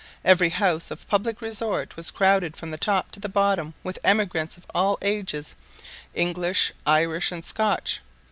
Every 0.25 0.49
house 0.49 0.89
of 0.89 1.07
public 1.07 1.41
resort 1.41 1.95
was 1.95 2.09
crowded 2.09 2.57
from 2.57 2.71
the 2.71 2.77
top 2.79 3.11
to 3.11 3.19
the 3.19 3.29
bottom 3.29 3.75
with 3.83 3.99
emigrants 4.03 4.57
of 4.57 4.65
all 4.73 4.97
ages, 5.03 5.53
English, 6.15 6.73
Irish, 6.87 7.31
and 7.31 7.45
Scotch. 7.45 8.01